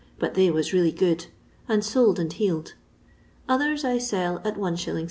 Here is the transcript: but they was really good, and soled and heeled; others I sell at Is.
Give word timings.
but 0.17 0.33
they 0.33 0.49
was 0.49 0.73
really 0.73 0.91
good, 0.91 1.27
and 1.69 1.85
soled 1.85 2.17
and 2.17 2.33
heeled; 2.33 2.73
others 3.47 3.83
I 3.85 3.99
sell 3.99 4.41
at 4.43 4.57
Is. 4.57 4.99